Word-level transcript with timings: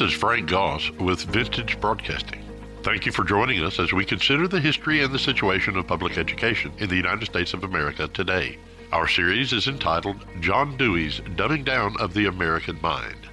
This 0.00 0.12
is 0.12 0.18
Frank 0.18 0.48
Goss 0.48 0.90
with 0.92 1.24
Vintage 1.24 1.78
Broadcasting. 1.78 2.42
Thank 2.82 3.04
you 3.04 3.12
for 3.12 3.22
joining 3.22 3.62
us 3.62 3.78
as 3.78 3.92
we 3.92 4.06
consider 4.06 4.48
the 4.48 4.58
history 4.58 5.02
and 5.02 5.12
the 5.12 5.18
situation 5.18 5.76
of 5.76 5.86
public 5.86 6.16
education 6.16 6.72
in 6.78 6.88
the 6.88 6.96
United 6.96 7.26
States 7.26 7.52
of 7.52 7.64
America 7.64 8.08
today. 8.08 8.56
Our 8.92 9.06
series 9.06 9.52
is 9.52 9.68
entitled 9.68 10.24
John 10.40 10.78
Dewey's 10.78 11.20
Dumbing 11.36 11.66
Down 11.66 12.00
of 12.00 12.14
the 12.14 12.24
American 12.24 12.80
Mind. 12.80 13.28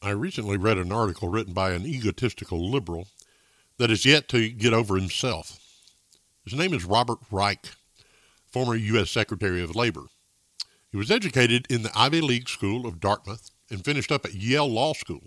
I 0.00 0.12
recently 0.12 0.56
read 0.56 0.78
an 0.78 0.90
article 0.90 1.28
written 1.28 1.52
by 1.52 1.72
an 1.72 1.84
egotistical 1.84 2.70
liberal 2.70 3.08
that 3.76 3.90
is 3.90 4.06
yet 4.06 4.28
to 4.28 4.48
get 4.48 4.72
over 4.72 4.96
himself. 4.96 5.60
His 6.42 6.54
name 6.54 6.72
is 6.72 6.86
Robert 6.86 7.18
Reich, 7.30 7.72
former 8.50 8.76
U.S. 8.76 9.10
Secretary 9.10 9.62
of 9.62 9.76
Labor. 9.76 10.04
He 10.90 10.96
was 10.96 11.10
educated 11.10 11.66
in 11.68 11.82
the 11.82 11.92
Ivy 11.94 12.22
League 12.22 12.48
School 12.48 12.86
of 12.86 12.98
Dartmouth 12.98 13.50
and 13.70 13.84
finished 13.84 14.12
up 14.12 14.24
at 14.24 14.34
Yale 14.34 14.68
Law 14.68 14.92
School. 14.92 15.24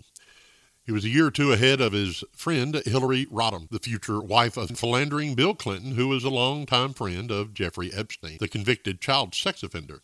He 0.84 0.92
was 0.92 1.04
a 1.04 1.08
year 1.08 1.26
or 1.26 1.30
two 1.30 1.52
ahead 1.52 1.80
of 1.80 1.92
his 1.92 2.24
friend 2.34 2.82
Hillary 2.84 3.26
Rodham, 3.26 3.68
the 3.70 3.78
future 3.78 4.20
wife 4.20 4.56
of 4.56 4.76
philandering 4.76 5.34
Bill 5.34 5.54
Clinton, 5.54 5.92
who 5.92 6.08
was 6.08 6.24
a 6.24 6.30
longtime 6.30 6.92
friend 6.92 7.30
of 7.30 7.54
Jeffrey 7.54 7.92
Epstein, 7.92 8.38
the 8.40 8.48
convicted 8.48 9.00
child 9.00 9.34
sex 9.34 9.62
offender. 9.62 10.02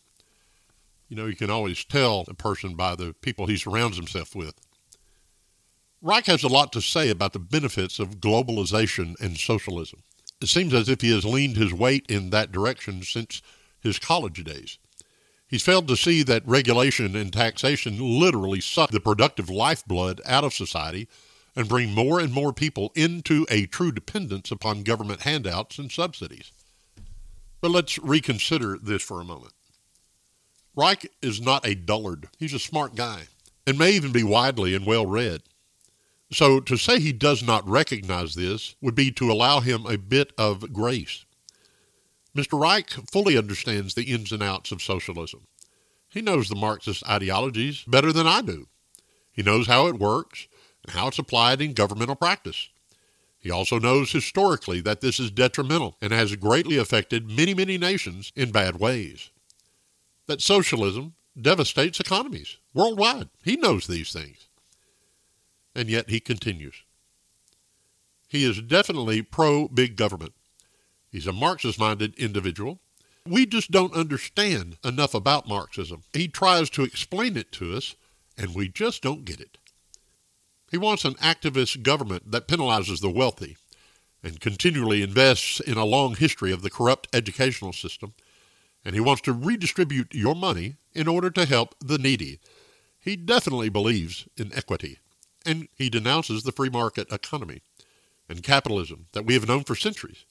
You 1.09 1.17
know, 1.17 1.25
you 1.25 1.35
can 1.35 1.49
always 1.49 1.83
tell 1.83 2.23
a 2.27 2.33
person 2.33 2.75
by 2.75 2.95
the 2.95 3.13
people 3.21 3.47
he 3.47 3.57
surrounds 3.57 3.97
himself 3.97 4.35
with. 4.35 4.55
Reich 6.01 6.27
has 6.27 6.43
a 6.43 6.47
lot 6.47 6.71
to 6.71 6.81
say 6.81 7.09
about 7.09 7.33
the 7.33 7.39
benefits 7.39 7.99
of 7.99 8.21
globalization 8.21 9.19
and 9.19 9.37
socialism. 9.37 10.03
It 10.39 10.47
seems 10.47 10.73
as 10.73 10.87
if 10.87 11.01
he 11.01 11.11
has 11.11 11.25
leaned 11.25 11.57
his 11.57 11.73
weight 11.73 12.05
in 12.07 12.29
that 12.29 12.53
direction 12.53 13.03
since 13.03 13.41
his 13.81 13.99
college 13.99 14.41
days. 14.45 14.77
He's 15.49 15.63
failed 15.63 15.87
to 15.87 15.97
see 15.97 16.21
that 16.23 16.47
regulation 16.47 17.15
and 17.15 17.33
taxation 17.33 18.19
literally 18.19 18.61
suck 18.61 18.91
the 18.91 18.99
productive 18.99 19.49
lifeblood 19.49 20.21
out 20.23 20.43
of 20.43 20.53
society 20.53 21.07
and 21.55 21.67
bring 21.67 21.91
more 21.91 22.19
and 22.19 22.31
more 22.31 22.53
people 22.53 22.91
into 22.93 23.47
a 23.49 23.65
true 23.65 23.91
dependence 23.91 24.51
upon 24.51 24.83
government 24.83 25.21
handouts 25.21 25.79
and 25.79 25.91
subsidies. 25.91 26.51
But 27.61 27.71
let's 27.71 27.97
reconsider 27.97 28.77
this 28.77 29.01
for 29.01 29.19
a 29.19 29.25
moment. 29.25 29.53
Reich 30.75 31.07
is 31.23 31.41
not 31.41 31.67
a 31.67 31.73
dullard. 31.73 32.29
He's 32.37 32.53
a 32.53 32.59
smart 32.59 32.93
guy 32.93 33.23
and 33.65 33.77
may 33.77 33.91
even 33.91 34.11
be 34.11 34.23
widely 34.23 34.75
and 34.75 34.85
well 34.85 35.07
read. 35.07 35.41
So 36.31 36.59
to 36.59 36.77
say 36.77 36.99
he 36.99 37.11
does 37.11 37.41
not 37.41 37.67
recognize 37.67 38.35
this 38.35 38.75
would 38.81 38.93
be 38.93 39.11
to 39.13 39.31
allow 39.31 39.61
him 39.61 39.87
a 39.87 39.97
bit 39.97 40.31
of 40.37 40.71
grace. 40.71 41.25
Mr. 42.35 42.59
Reich 42.59 42.89
fully 43.11 43.37
understands 43.37 43.93
the 43.93 44.03
ins 44.03 44.31
and 44.31 44.43
outs 44.43 44.71
of 44.71 44.81
socialism. 44.81 45.47
He 46.09 46.21
knows 46.21 46.49
the 46.49 46.55
Marxist 46.55 47.07
ideologies 47.07 47.83
better 47.87 48.11
than 48.11 48.27
I 48.27 48.41
do. 48.41 48.67
He 49.31 49.43
knows 49.43 49.67
how 49.67 49.87
it 49.87 49.99
works 49.99 50.47
and 50.83 50.95
how 50.95 51.07
it's 51.07 51.19
applied 51.19 51.61
in 51.61 51.73
governmental 51.73 52.15
practice. 52.15 52.69
He 53.39 53.49
also 53.49 53.79
knows 53.79 54.11
historically 54.11 54.81
that 54.81 55.01
this 55.01 55.19
is 55.19 55.31
detrimental 55.31 55.95
and 56.01 56.11
has 56.11 56.35
greatly 56.35 56.77
affected 56.77 57.29
many, 57.29 57.53
many 57.53 57.77
nations 57.77 58.33
in 58.35 58.51
bad 58.51 58.79
ways. 58.79 59.31
That 60.27 60.41
socialism 60.41 61.13
devastates 61.39 61.99
economies 61.99 62.57
worldwide. 62.73 63.29
He 63.43 63.55
knows 63.55 63.87
these 63.87 64.11
things. 64.11 64.47
And 65.73 65.89
yet 65.89 66.09
he 66.09 66.19
continues. 66.19 66.83
He 68.27 68.43
is 68.43 68.61
definitely 68.61 69.21
pro 69.21 69.67
big 69.67 69.95
government. 69.95 70.33
He's 71.11 71.27
a 71.27 71.33
Marxist 71.33 71.79
minded 71.79 72.15
individual. 72.15 72.79
We 73.25 73.45
just 73.45 73.71
don't 73.71 73.93
understand 73.93 74.77
enough 74.83 75.13
about 75.13 75.47
Marxism. 75.47 76.03
He 76.13 76.27
tries 76.27 76.69
to 76.71 76.83
explain 76.83 77.35
it 77.35 77.51
to 77.53 77.75
us, 77.75 77.95
and 78.37 78.53
we 78.53 78.69
just 78.69 79.01
don't 79.01 79.25
get 79.25 79.39
it. 79.39 79.57
He 80.71 80.77
wants 80.77 81.03
an 81.05 81.15
activist 81.15 81.81
government 81.81 82.31
that 82.31 82.47
penalizes 82.47 83.01
the 83.01 83.09
wealthy 83.09 83.57
and 84.23 84.39
continually 84.39 85.01
invests 85.01 85.59
in 85.59 85.77
a 85.77 85.85
long 85.85 86.15
history 86.15 86.51
of 86.51 86.61
the 86.61 86.69
corrupt 86.69 87.07
educational 87.13 87.73
system, 87.73 88.13
and 88.85 88.93
he 88.93 89.01
wants 89.01 89.21
to 89.23 89.33
redistribute 89.33 90.13
your 90.13 90.35
money 90.35 90.75
in 90.93 91.07
order 91.07 91.29
to 91.31 91.45
help 91.45 91.75
the 91.79 91.97
needy. 91.97 92.39
He 92.99 93.15
definitely 93.15 93.69
believes 93.69 94.27
in 94.37 94.53
equity, 94.53 94.99
and 95.45 95.67
he 95.75 95.89
denounces 95.89 96.43
the 96.43 96.51
free 96.51 96.69
market 96.69 97.11
economy 97.11 97.61
and 98.27 98.43
capitalism 98.43 99.07
that 99.13 99.25
we 99.25 99.33
have 99.33 99.47
known 99.47 99.63
for 99.63 99.75
centuries 99.75 100.25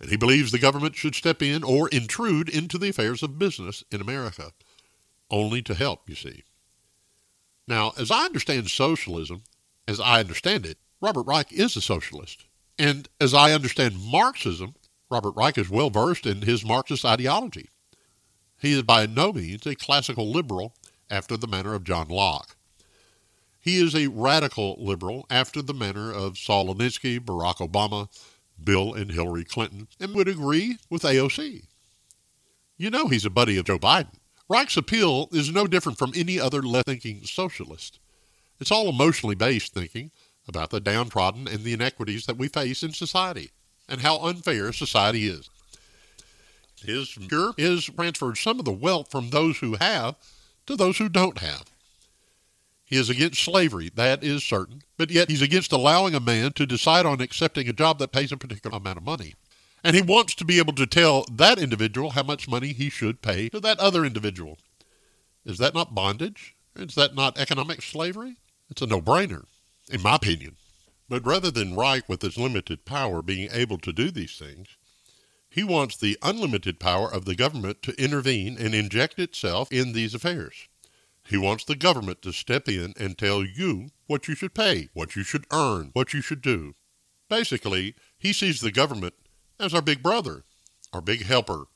and 0.00 0.10
he 0.10 0.16
believes 0.16 0.50
the 0.50 0.58
government 0.58 0.96
should 0.96 1.14
step 1.14 1.42
in 1.42 1.62
or 1.62 1.88
intrude 1.88 2.48
into 2.48 2.78
the 2.78 2.88
affairs 2.88 3.22
of 3.22 3.38
business 3.38 3.84
in 3.90 4.00
America, 4.00 4.52
only 5.30 5.62
to 5.62 5.74
help, 5.74 6.08
you 6.08 6.14
see. 6.14 6.42
Now, 7.68 7.92
as 7.98 8.10
I 8.10 8.24
understand 8.24 8.70
socialism, 8.70 9.42
as 9.86 10.00
I 10.00 10.20
understand 10.20 10.66
it, 10.66 10.78
Robert 11.00 11.22
Reich 11.22 11.52
is 11.52 11.76
a 11.76 11.80
socialist. 11.80 12.46
And 12.78 13.08
as 13.20 13.34
I 13.34 13.52
understand 13.52 13.94
Marxism, 14.00 14.74
Robert 15.10 15.32
Reich 15.32 15.58
is 15.58 15.68
well 15.68 15.90
versed 15.90 16.26
in 16.26 16.42
his 16.42 16.64
Marxist 16.64 17.04
ideology. 17.04 17.68
He 18.58 18.72
is 18.72 18.82
by 18.82 19.06
no 19.06 19.32
means 19.32 19.66
a 19.66 19.74
classical 19.74 20.30
liberal 20.30 20.74
after 21.10 21.36
the 21.36 21.46
manner 21.46 21.74
of 21.74 21.84
John 21.84 22.08
Locke. 22.08 22.56
He 23.58 23.76
is 23.76 23.94
a 23.94 24.08
radical 24.08 24.76
liberal 24.78 25.26
after 25.28 25.60
the 25.60 25.74
manner 25.74 26.10
of 26.12 26.38
Saul 26.38 26.74
Alinsky, 26.74 27.20
Barack 27.20 27.56
Obama, 27.56 28.08
Bill 28.64 28.94
and 28.94 29.10
Hillary 29.10 29.44
Clinton 29.44 29.88
and 29.98 30.14
would 30.14 30.28
agree 30.28 30.78
with 30.88 31.02
AOC. 31.02 31.64
You 32.76 32.90
know 32.90 33.08
he's 33.08 33.24
a 33.24 33.30
buddy 33.30 33.58
of 33.58 33.66
Joe 33.66 33.78
Biden. 33.78 34.14
Reich's 34.48 34.76
appeal 34.76 35.28
is 35.32 35.52
no 35.52 35.66
different 35.66 35.98
from 35.98 36.12
any 36.16 36.40
other 36.40 36.62
left 36.62 36.86
thinking 36.86 37.24
socialist. 37.24 38.00
It's 38.58 38.72
all 38.72 38.88
emotionally 38.88 39.34
based 39.34 39.72
thinking 39.72 40.10
about 40.48 40.70
the 40.70 40.80
downtrodden 40.80 41.46
and 41.46 41.62
the 41.62 41.72
inequities 41.72 42.26
that 42.26 42.36
we 42.36 42.48
face 42.48 42.82
in 42.82 42.92
society 42.92 43.50
and 43.88 44.00
how 44.00 44.18
unfair 44.18 44.72
society 44.72 45.28
is. 45.28 45.48
His 46.84 47.16
cure 47.28 47.52
is 47.58 47.84
transferred 47.84 48.38
some 48.38 48.58
of 48.58 48.64
the 48.64 48.72
wealth 48.72 49.10
from 49.10 49.30
those 49.30 49.58
who 49.58 49.76
have 49.76 50.16
to 50.66 50.76
those 50.76 50.98
who 50.98 51.08
don't 51.08 51.38
have. 51.38 51.69
He 52.90 52.96
is 52.96 53.08
against 53.08 53.44
slavery, 53.44 53.88
that 53.94 54.24
is 54.24 54.42
certain, 54.42 54.82
but 54.96 55.12
yet 55.12 55.30
he's 55.30 55.42
against 55.42 55.70
allowing 55.70 56.12
a 56.12 56.18
man 56.18 56.52
to 56.54 56.66
decide 56.66 57.06
on 57.06 57.20
accepting 57.20 57.68
a 57.68 57.72
job 57.72 58.00
that 58.00 58.10
pays 58.10 58.32
a 58.32 58.36
particular 58.36 58.76
amount 58.76 58.98
of 58.98 59.04
money. 59.04 59.34
And 59.84 59.94
he 59.94 60.02
wants 60.02 60.34
to 60.34 60.44
be 60.44 60.58
able 60.58 60.72
to 60.72 60.88
tell 60.88 61.24
that 61.30 61.60
individual 61.60 62.10
how 62.10 62.24
much 62.24 62.48
money 62.48 62.72
he 62.72 62.90
should 62.90 63.22
pay 63.22 63.48
to 63.50 63.60
that 63.60 63.78
other 63.78 64.04
individual. 64.04 64.58
Is 65.44 65.58
that 65.58 65.72
not 65.72 65.94
bondage? 65.94 66.56
Is 66.74 66.96
that 66.96 67.14
not 67.14 67.38
economic 67.38 67.80
slavery? 67.80 68.38
It's 68.68 68.82
a 68.82 68.86
no 68.86 69.00
brainer, 69.00 69.44
in 69.88 70.02
my 70.02 70.16
opinion. 70.16 70.56
But 71.08 71.24
rather 71.24 71.52
than 71.52 71.76
Reich, 71.76 72.08
with 72.08 72.22
his 72.22 72.36
limited 72.36 72.84
power, 72.84 73.22
being 73.22 73.50
able 73.52 73.78
to 73.78 73.92
do 73.92 74.10
these 74.10 74.36
things, 74.36 74.66
he 75.48 75.62
wants 75.62 75.96
the 75.96 76.18
unlimited 76.22 76.80
power 76.80 77.08
of 77.08 77.24
the 77.24 77.36
government 77.36 77.82
to 77.82 78.02
intervene 78.02 78.58
and 78.58 78.74
inject 78.74 79.20
itself 79.20 79.70
in 79.70 79.92
these 79.92 80.12
affairs. 80.12 80.66
He 81.30 81.38
wants 81.38 81.64
the 81.64 81.76
government 81.76 82.22
to 82.22 82.32
step 82.32 82.68
in 82.68 82.92
and 82.98 83.16
tell 83.16 83.44
you 83.44 83.90
what 84.08 84.26
you 84.26 84.34
should 84.34 84.52
pay, 84.52 84.88
what 84.94 85.14
you 85.14 85.22
should 85.22 85.46
earn, 85.52 85.90
what 85.92 86.12
you 86.12 86.20
should 86.20 86.42
do. 86.42 86.74
Basically, 87.28 87.94
he 88.18 88.32
sees 88.32 88.60
the 88.60 88.72
government 88.72 89.14
as 89.60 89.72
our 89.72 89.80
big 89.80 90.02
brother, 90.02 90.42
our 90.92 91.00
big 91.00 91.22
helper, 91.22 91.66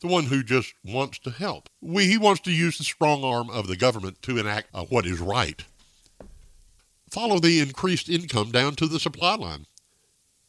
the 0.00 0.08
one 0.08 0.24
who 0.24 0.42
just 0.42 0.74
wants 0.84 1.20
to 1.20 1.30
help. 1.30 1.68
We, 1.80 2.08
he 2.08 2.18
wants 2.18 2.40
to 2.42 2.50
use 2.50 2.78
the 2.78 2.84
strong 2.84 3.22
arm 3.22 3.48
of 3.48 3.68
the 3.68 3.76
government 3.76 4.22
to 4.22 4.38
enact 4.38 4.70
uh, 4.74 4.84
what 4.86 5.06
is 5.06 5.20
right. 5.20 5.64
Follow 7.08 7.38
the 7.38 7.60
increased 7.60 8.08
income 8.08 8.50
down 8.50 8.74
to 8.74 8.88
the 8.88 8.98
supply 8.98 9.36
line. 9.36 9.66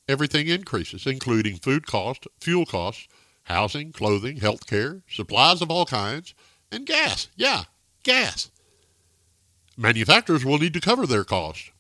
Everything 0.10 0.48
increases, 0.48 1.06
including 1.06 1.58
food 1.58 1.86
costs, 1.86 2.26
fuel 2.42 2.66
costs, 2.66 3.08
housing, 3.44 3.92
clothing, 3.92 4.38
health 4.38 4.66
care, 4.66 5.04
supplies 5.08 5.62
of 5.62 5.70
all 5.70 5.86
kinds, 5.86 6.34
and 6.72 6.88
gas. 6.88 7.28
Yeah, 7.36 7.66
gas. 8.04 8.50
Manufacturers 9.78 10.44
will 10.44 10.58
need 10.58 10.74
to 10.74 10.82
cover 10.82 11.06
their 11.06 11.24
costs. 11.24 11.72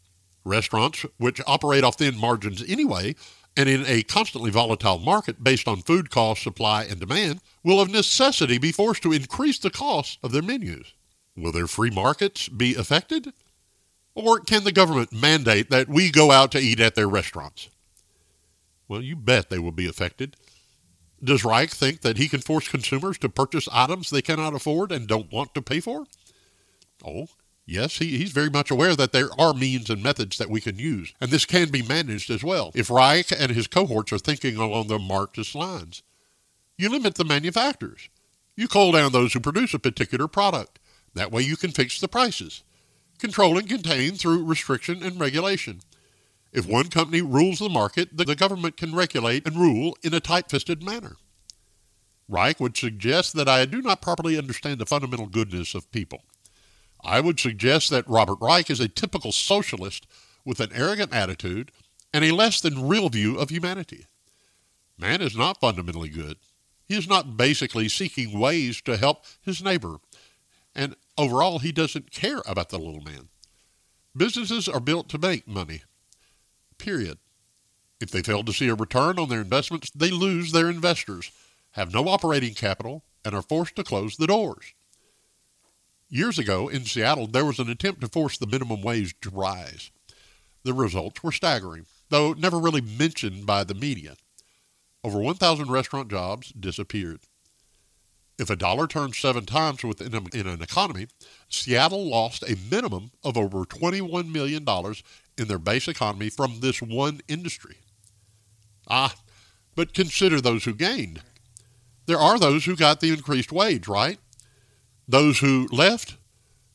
Restaurants, 0.46 1.06
which 1.18 1.42
operate 1.48 1.84
off 1.84 1.98
thin 1.98 2.18
margins 2.18 2.64
anyway, 2.68 3.16
and 3.58 3.68
in 3.68 3.84
a 3.88 4.04
constantly 4.04 4.52
volatile 4.52 5.00
market 5.00 5.44
based 5.44 5.68
on 5.68 5.82
food 5.82 6.12
cost, 6.12 6.44
supply, 6.44 6.84
and 6.84 7.00
demand, 7.00 7.42
will 7.64 7.82
of 7.82 7.90
necessity 7.90 8.60
be 8.60 8.72
forced 8.72 9.02
to 9.02 9.12
increase 9.12 9.58
the 9.58 9.72
cost 9.72 10.20
of 10.22 10.32
their 10.32 10.44
menus. 10.44 10.94
Will 11.36 11.52
their 11.52 11.68
free 11.68 11.90
markets 11.90 12.48
be 12.48 12.76
affected? 12.76 13.34
Or 14.14 14.40
can 14.40 14.64
the 14.64 14.72
government 14.72 15.12
mandate 15.12 15.70
that 15.72 15.90
we 15.90 16.12
go 16.12 16.32
out 16.32 16.52
to 16.52 16.60
eat 16.60 16.80
at 16.80 16.96
their 16.96 17.10
restaurants? 17.10 17.70
Well, 18.88 19.02
you 19.02 19.16
bet 19.16 19.50
they 19.50 19.60
will 19.60 19.72
be 19.72 19.88
affected. 19.88 20.36
Does 21.24 21.44
Reich 21.44 21.72
think 21.72 22.02
that 22.02 22.18
he 22.18 22.30
can 22.30 22.42
force 22.42 22.68
consumers 22.68 23.18
to 23.20 23.30
purchase 23.30 23.68
items 23.72 24.10
they 24.10 24.22
cannot 24.22 24.54
afford 24.54 24.92
and 24.92 25.08
don't 25.08 25.32
want 25.32 25.56
to 25.56 25.62
pay 25.64 25.80
for? 25.80 26.06
Oh, 27.06 27.28
yes, 27.68 28.00
he, 28.00 28.18
he's 28.18 28.32
very 28.32 28.50
much 28.50 28.72
aware 28.72 28.96
that 28.96 29.12
there 29.12 29.30
are 29.40 29.54
means 29.54 29.92
and 29.92 30.02
methods 30.02 30.40
that 30.40 30.50
we 30.50 30.60
can 30.62 30.80
use, 30.80 31.14
and 31.22 31.30
this 31.30 31.46
can 31.46 31.70
be 31.70 31.84
managed 31.84 32.32
as 32.32 32.44
well 32.44 32.72
if 32.74 32.90
Reich 32.90 33.32
and 33.32 33.52
his 33.52 33.68
cohorts 33.68 34.12
are 34.12 34.18
thinking 34.18 34.56
along 34.58 34.88
the 34.88 34.98
Marxist 34.98 35.54
lines. 35.54 36.02
You 36.78 36.90
limit 36.90 37.16
the 37.16 37.26
manufacturers. 37.26 38.10
You 38.56 38.68
call 38.68 38.92
down 38.94 39.12
those 39.12 39.34
who 39.34 39.40
produce 39.40 39.74
a 39.76 39.80
particular 39.80 40.28
product. 40.28 40.80
That 41.14 41.32
way 41.32 41.44
you 41.44 41.58
can 41.58 41.72
fix 41.72 42.00
the 42.00 42.08
prices. 42.08 42.64
control 43.20 43.58
and 43.58 43.68
contain 43.68 44.14
through 44.14 44.46
restriction 44.46 45.04
and 45.04 45.20
regulation. 45.20 45.82
If 46.54 46.68
one 46.68 46.90
company 46.90 47.22
rules 47.22 47.60
the 47.60 47.70
market, 47.70 48.16
the 48.16 48.36
government 48.36 48.78
can 48.78 48.96
regulate 48.96 49.46
and 49.46 49.58
rule 49.58 49.98
in 50.04 50.14
a 50.14 50.20
tight 50.20 50.50
fisted 50.50 50.82
manner. 50.82 51.18
Reich 52.30 52.60
would 52.60 52.78
suggest 52.78 53.34
that 53.34 53.48
I 53.48 53.66
do 53.66 53.82
not 53.82 54.02
properly 54.02 54.38
understand 54.38 54.80
the 54.80 54.86
fundamental 54.86 55.28
goodness 55.28 55.76
of 55.76 55.92
people. 55.92 56.24
I 57.08 57.22
would 57.22 57.40
suggest 57.40 57.90
that 57.90 58.08
Robert 58.08 58.38
Reich 58.42 58.70
is 58.70 58.82
a 58.82 58.90
typical 58.90 59.32
socialist 59.32 60.06
with 60.44 60.60
an 60.60 60.72
arrogant 60.74 61.14
attitude 61.14 61.72
and 62.14 62.26
a 62.26 62.34
less 62.34 62.60
than 62.60 62.90
real 62.90 63.08
view 63.08 63.38
of 63.38 63.50
humanity. 63.50 64.08
Man 64.98 65.22
is 65.22 65.36
not 65.36 65.62
fundamentally 65.62 66.10
good. 66.10 66.38
He 66.86 66.98
is 66.98 67.08
not 67.08 67.38
basically 67.38 67.88
seeking 67.88 68.38
ways 68.38 68.82
to 68.82 68.98
help 68.98 69.24
his 69.42 69.64
neighbor. 69.64 69.98
And 70.76 70.98
overall, 71.18 71.60
he 71.60 71.72
doesn't 71.72 72.12
care 72.12 72.42
about 72.46 72.70
the 72.70 72.78
little 72.78 73.02
man. 73.02 73.30
Businesses 74.16 74.68
are 74.68 74.82
built 74.82 75.08
to 75.10 75.18
make 75.18 75.48
money. 75.48 75.84
Period. 76.78 77.20
If 78.02 78.12
they 78.12 78.22
fail 78.22 78.44
to 78.44 78.54
see 78.54 78.68
a 78.68 78.76
return 78.76 79.18
on 79.18 79.30
their 79.30 79.42
investments, 79.42 79.92
they 79.96 80.12
lose 80.12 80.52
their 80.52 80.70
investors, 80.70 81.32
have 81.72 81.94
no 81.94 82.10
operating 82.10 82.54
capital, 82.54 83.04
and 83.24 83.34
are 83.34 83.42
forced 83.42 83.78
to 83.78 83.84
close 83.84 84.18
the 84.18 84.28
doors. 84.28 84.74
Years 86.10 86.40
ago 86.40 86.70
in 86.70 86.86
Seattle, 86.86 87.28
there 87.28 87.46
was 87.46 87.60
an 87.60 87.70
attempt 87.70 88.02
to 88.02 88.08
force 88.08 88.38
the 88.38 88.48
minimum 88.48 88.82
wage 88.82 89.16
to 89.22 89.30
rise. 89.30 89.92
The 90.64 90.74
results 90.74 91.22
were 91.22 91.34
staggering, 91.34 91.86
though 92.10 92.34
never 92.34 92.60
really 92.60 92.82
mentioned 92.82 93.46
by 93.46 93.64
the 93.64 93.74
media. 93.74 94.16
Over 95.04 95.20
1,000 95.20 95.70
restaurant 95.70 96.10
jobs 96.10 96.50
disappeared. 96.50 97.20
If 98.40 98.50
a 98.50 98.56
dollar 98.56 98.88
turns 98.88 99.18
seven 99.18 99.46
times 99.46 99.84
within 99.84 100.14
an 100.14 100.62
economy, 100.62 101.08
Seattle 101.50 102.08
lost 102.08 102.44
a 102.44 102.58
minimum 102.70 103.12
of 103.24 103.36
over 103.36 103.66
$21 103.66 104.32
million 104.32 104.66
in 105.38 105.48
their 105.48 105.58
base 105.58 105.88
economy 105.88 106.30
from 106.30 106.60
this 106.60 106.82
one 106.82 107.22
industry. 107.28 107.78
Ah, 108.90 109.16
but 109.76 109.94
consider 109.94 110.40
those 110.40 110.64
who 110.64 110.74
gained. 110.74 111.22
There 112.06 112.20
are 112.20 112.40
those 112.40 112.66
who 112.66 112.76
got 112.76 113.02
the 113.02 113.10
increased 113.10 113.52
wage, 113.52 113.88
right? 113.88 114.20
Those 115.08 115.40
who 115.40 115.68
left, 115.72 116.18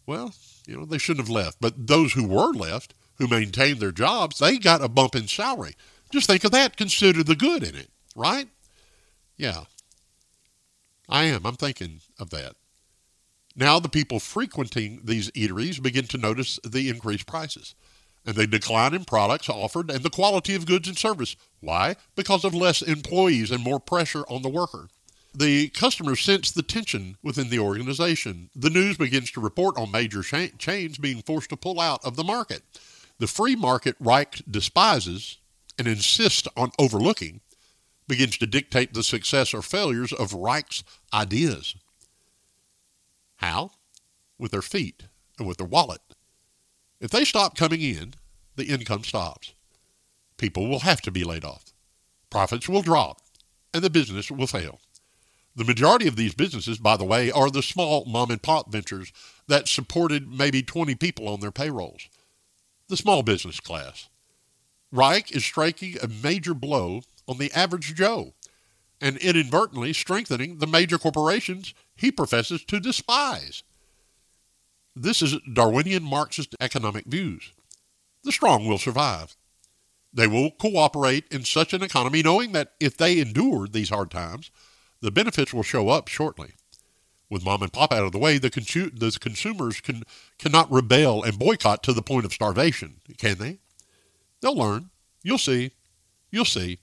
well, 0.06 0.34
you 0.66 0.76
know, 0.76 0.84
they 0.84 0.98
shouldn't 0.98 1.26
have 1.26 1.34
left. 1.34 1.58
But 1.60 1.86
those 1.86 2.12
who 2.12 2.26
were 2.26 2.52
left, 2.52 2.94
who 3.16 3.28
maintained 3.28 3.80
their 3.80 3.92
jobs, 3.92 4.38
they 4.38 4.58
got 4.58 4.82
a 4.82 4.88
bump 4.88 5.14
in 5.14 5.28
salary. 5.28 5.74
Just 6.10 6.26
think 6.26 6.44
of 6.44 6.50
that. 6.52 6.76
Consider 6.76 7.22
the 7.22 7.36
good 7.36 7.62
in 7.62 7.74
it, 7.74 7.90
right? 8.14 8.48
Yeah. 9.36 9.64
I 11.08 11.24
am. 11.24 11.44
I'm 11.46 11.56
thinking 11.56 12.00
of 12.18 12.30
that. 12.30 12.54
Now 13.54 13.78
the 13.78 13.88
people 13.88 14.18
frequenting 14.18 15.02
these 15.04 15.30
eateries 15.32 15.82
begin 15.82 16.06
to 16.06 16.18
notice 16.18 16.58
the 16.64 16.88
increased 16.88 17.26
prices. 17.26 17.74
And 18.24 18.36
they 18.36 18.46
decline 18.46 18.94
in 18.94 19.04
products 19.04 19.48
offered 19.48 19.90
and 19.90 20.02
the 20.04 20.10
quality 20.10 20.54
of 20.54 20.64
goods 20.64 20.88
and 20.88 20.96
service. 20.96 21.36
Why? 21.60 21.96
Because 22.14 22.44
of 22.44 22.54
less 22.54 22.80
employees 22.80 23.50
and 23.50 23.62
more 23.62 23.80
pressure 23.80 24.22
on 24.28 24.42
the 24.42 24.48
worker. 24.48 24.88
The 25.34 25.68
customers 25.70 26.20
sense 26.20 26.50
the 26.50 26.62
tension 26.62 27.16
within 27.22 27.48
the 27.48 27.58
organization. 27.58 28.50
The 28.54 28.70
news 28.70 28.98
begins 28.98 29.30
to 29.32 29.40
report 29.40 29.78
on 29.78 29.90
major 29.90 30.22
chains 30.22 30.98
being 30.98 31.22
forced 31.22 31.50
to 31.50 31.56
pull 31.56 31.80
out 31.80 32.04
of 32.04 32.16
the 32.16 32.24
market. 32.24 32.62
The 33.18 33.26
free 33.26 33.56
market 33.56 33.96
Reich 33.98 34.42
despises 34.50 35.38
and 35.78 35.88
insists 35.88 36.48
on 36.56 36.72
overlooking 36.78 37.40
begins 38.06 38.36
to 38.38 38.46
dictate 38.46 38.92
the 38.92 39.02
success 39.02 39.54
or 39.54 39.62
failures 39.62 40.12
of 40.12 40.34
Reich's 40.34 40.84
ideas. 41.14 41.76
How? 43.36 43.70
With 44.38 44.50
their 44.52 44.60
feet 44.60 45.04
and 45.38 45.48
with 45.48 45.56
their 45.56 45.66
wallet. 45.66 46.00
If 47.00 47.10
they 47.10 47.24
stop 47.24 47.56
coming 47.56 47.80
in, 47.80 48.14
the 48.56 48.66
income 48.66 49.04
stops. 49.04 49.54
People 50.36 50.68
will 50.68 50.80
have 50.80 51.00
to 51.02 51.10
be 51.10 51.24
laid 51.24 51.44
off. 51.44 51.72
Profits 52.28 52.68
will 52.68 52.82
drop, 52.82 53.20
and 53.72 53.82
the 53.82 53.90
business 53.90 54.30
will 54.30 54.46
fail. 54.46 54.80
The 55.54 55.64
majority 55.64 56.08
of 56.08 56.16
these 56.16 56.34
businesses, 56.34 56.78
by 56.78 56.96
the 56.96 57.04
way, 57.04 57.30
are 57.30 57.50
the 57.50 57.62
small 57.62 58.04
mom 58.06 58.30
and 58.30 58.42
pop 58.42 58.72
ventures 58.72 59.12
that 59.48 59.68
supported 59.68 60.32
maybe 60.32 60.62
20 60.62 60.94
people 60.94 61.28
on 61.28 61.40
their 61.40 61.50
payrolls. 61.50 62.08
The 62.88 62.96
small 62.96 63.22
business 63.22 63.60
class. 63.60 64.08
Reich 64.90 65.30
is 65.32 65.44
striking 65.44 65.96
a 66.02 66.08
major 66.08 66.54
blow 66.54 67.02
on 67.28 67.38
the 67.38 67.52
average 67.52 67.94
Joe 67.94 68.34
and 69.00 69.16
inadvertently 69.18 69.92
strengthening 69.92 70.58
the 70.58 70.66
major 70.66 70.98
corporations 70.98 71.74
he 71.96 72.12
professes 72.12 72.64
to 72.64 72.80
despise. 72.80 73.62
This 74.94 75.22
is 75.22 75.36
Darwinian 75.52 76.02
Marxist 76.02 76.54
economic 76.60 77.06
views. 77.06 77.52
The 78.24 78.32
strong 78.32 78.66
will 78.66 78.78
survive. 78.78 79.36
They 80.12 80.26
will 80.26 80.50
cooperate 80.50 81.24
in 81.30 81.44
such 81.44 81.72
an 81.72 81.82
economy 81.82 82.22
knowing 82.22 82.52
that 82.52 82.72
if 82.78 82.96
they 82.96 83.18
endure 83.18 83.66
these 83.66 83.88
hard 83.88 84.10
times, 84.10 84.50
the 85.02 85.10
benefits 85.10 85.52
will 85.52 85.62
show 85.62 85.90
up 85.90 86.08
shortly. 86.08 86.52
With 87.28 87.44
mom 87.44 87.62
and 87.62 87.72
pop 87.72 87.92
out 87.92 88.04
of 88.04 88.12
the 88.12 88.18
way, 88.18 88.38
the, 88.38 88.50
consu- 88.50 88.98
the 88.98 89.10
consumers 89.18 89.80
can, 89.80 90.04
cannot 90.38 90.70
rebel 90.70 91.22
and 91.22 91.38
boycott 91.38 91.82
to 91.84 91.92
the 91.92 92.02
point 92.02 92.24
of 92.24 92.32
starvation, 92.32 93.00
can 93.18 93.38
they? 93.38 93.58
They'll 94.40 94.56
learn. 94.56 94.90
You'll 95.22 95.38
see. 95.38 95.72
You'll 96.30 96.44
see. 96.44 96.78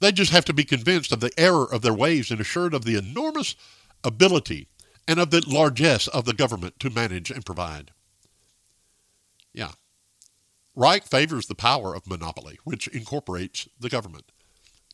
They 0.00 0.12
just 0.12 0.32
have 0.32 0.44
to 0.46 0.52
be 0.52 0.64
convinced 0.64 1.12
of 1.12 1.20
the 1.20 1.32
error 1.36 1.64
of 1.64 1.82
their 1.82 1.94
ways 1.94 2.30
and 2.30 2.40
assured 2.40 2.74
of 2.74 2.84
the 2.84 2.96
enormous 2.96 3.56
ability 4.04 4.68
and 5.08 5.18
of 5.18 5.30
the 5.30 5.42
largesse 5.46 6.06
of 6.08 6.24
the 6.24 6.34
government 6.34 6.78
to 6.80 6.90
manage 6.90 7.30
and 7.30 7.44
provide. 7.44 7.90
Yeah. 9.52 9.72
Reich 10.76 11.04
favors 11.04 11.46
the 11.46 11.54
power 11.54 11.94
of 11.94 12.06
monopoly, 12.06 12.58
which 12.64 12.86
incorporates 12.88 13.68
the 13.80 13.88
government. 13.88 14.30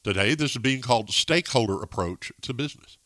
Today, 0.04 0.34
this 0.34 0.50
is 0.50 0.58
being 0.58 0.82
called 0.82 1.08
the 1.08 1.14
stakeholder 1.14 1.82
approach 1.82 2.30
to 2.42 2.52
business. 2.52 2.98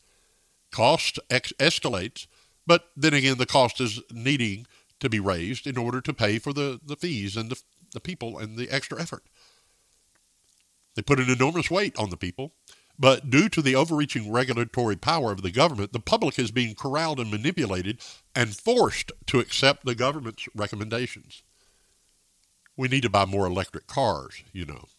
Cost 0.69 1.17
ex- 1.29 1.53
escalates, 1.53 2.27
but 2.67 2.89
then 2.95 3.13
again, 3.13 3.37
the 3.37 3.45
cost 3.45 3.79
is 3.79 4.01
needing 4.11 4.67
to 4.99 5.09
be 5.09 5.21
raised 5.21 5.65
in 5.65 5.77
order 5.77 6.01
to 6.01 6.13
pay 6.13 6.39
for 6.39 6.51
the, 6.51 6.77
the 6.85 6.97
fees 6.97 7.37
and 7.37 7.49
the, 7.49 7.61
the 7.93 8.01
people 8.01 8.37
and 8.37 8.57
the 8.57 8.69
extra 8.69 9.01
effort. 9.01 9.23
They 10.95 11.01
put 11.01 11.21
an 11.21 11.29
enormous 11.29 11.71
weight 11.71 11.97
on 11.97 12.09
the 12.09 12.17
people, 12.17 12.51
but 12.99 13.29
due 13.29 13.47
to 13.47 13.61
the 13.61 13.77
overreaching 13.77 14.29
regulatory 14.29 14.97
power 14.97 15.31
of 15.31 15.41
the 15.41 15.51
government, 15.51 15.93
the 15.93 16.01
public 16.01 16.37
is 16.37 16.51
being 16.51 16.75
corralled 16.75 17.21
and 17.21 17.31
manipulated 17.31 18.01
and 18.35 18.57
forced 18.57 19.13
to 19.27 19.39
accept 19.39 19.85
the 19.85 19.95
government's 19.95 20.49
recommendations. 20.53 21.43
We 22.75 22.89
need 22.89 23.03
to 23.03 23.09
buy 23.09 23.23
more 23.23 23.47
electric 23.47 23.87
cars, 23.87 24.43
you 24.51 24.65
know 24.65 24.89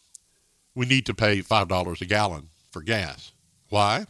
we 0.74 0.86
need 0.86 1.06
to 1.06 1.14
pay 1.14 1.42
$5 1.42 2.00
a 2.00 2.04
gallon 2.04 2.48
for 2.70 2.82
gas. 2.82 3.32
Why? 3.68 4.06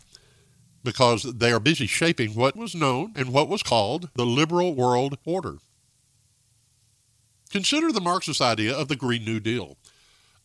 Because 0.82 1.22
they 1.22 1.52
are 1.52 1.60
busy 1.60 1.86
shaping 1.86 2.30
what 2.30 2.56
was 2.56 2.74
known 2.74 3.12
and 3.16 3.32
what 3.32 3.48
was 3.48 3.62
called 3.62 4.10
the 4.14 4.26
liberal 4.26 4.74
world 4.74 5.18
order. 5.24 5.56
Consider 7.50 7.92
the 7.92 8.00
Marxist 8.00 8.40
idea 8.40 8.74
of 8.74 8.88
the 8.88 8.96
Green 8.96 9.24
New 9.24 9.40
Deal. 9.40 9.76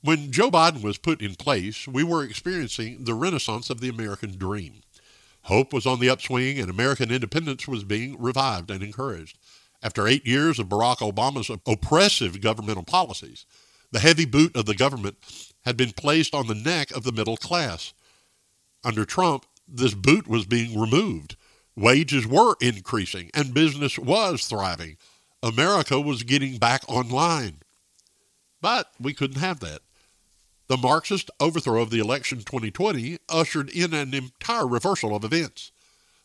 When 0.01 0.31
Joe 0.31 0.51
Biden 0.51 0.83
was 0.83 0.97
put 0.97 1.21
in 1.21 1.35
place, 1.35 1.87
we 1.87 2.03
were 2.03 2.23
experiencing 2.23 3.05
the 3.05 3.13
renaissance 3.13 3.69
of 3.69 3.79
the 3.79 3.89
American 3.89 4.37
dream. 4.37 4.81
Hope 5.43 5.73
was 5.73 5.85
on 5.85 5.99
the 5.99 6.09
upswing 6.09 6.59
and 6.59 6.69
American 6.69 7.11
independence 7.11 7.67
was 7.67 7.83
being 7.83 8.19
revived 8.19 8.71
and 8.71 8.83
encouraged. 8.83 9.37
After 9.83 10.07
eight 10.07 10.25
years 10.25 10.57
of 10.57 10.67
Barack 10.67 10.97
Obama's 10.97 11.51
oppressive 11.67 12.41
governmental 12.41 12.83
policies, 12.83 13.45
the 13.91 13.99
heavy 13.99 14.25
boot 14.25 14.55
of 14.55 14.65
the 14.65 14.73
government 14.73 15.17
had 15.65 15.75
been 15.75 15.91
placed 15.91 16.33
on 16.33 16.47
the 16.47 16.55
neck 16.55 16.91
of 16.91 17.03
the 17.03 17.11
middle 17.11 17.37
class. 17.37 17.93
Under 18.83 19.03
Trump, 19.03 19.45
this 19.67 19.93
boot 19.93 20.27
was 20.27 20.45
being 20.45 20.79
removed. 20.79 21.35
Wages 21.75 22.25
were 22.25 22.55
increasing 22.61 23.31
and 23.33 23.53
business 23.53 23.97
was 23.97 24.45
thriving. 24.45 24.97
America 25.43 25.99
was 25.99 26.23
getting 26.23 26.57
back 26.57 26.83
online. 26.87 27.57
But 28.61 28.91
we 28.99 29.13
couldn't 29.13 29.41
have 29.41 29.59
that. 29.59 29.81
The 30.67 30.77
Marxist 30.77 31.29
overthrow 31.39 31.81
of 31.81 31.91
the 31.91 31.99
election 31.99 32.39
2020 32.39 33.19
ushered 33.29 33.69
in 33.69 33.93
an 33.93 34.13
entire 34.13 34.65
reversal 34.65 35.15
of 35.15 35.23
events. 35.23 35.71